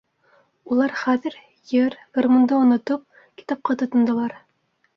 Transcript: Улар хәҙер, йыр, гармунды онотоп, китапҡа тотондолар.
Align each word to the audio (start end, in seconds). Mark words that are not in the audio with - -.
Улар 0.75 0.93
хәҙер, 1.01 1.37
йыр, 1.75 1.97
гармунды 2.19 2.57
онотоп, 2.63 3.07
китапҡа 3.43 3.79
тотондолар. 3.83 4.39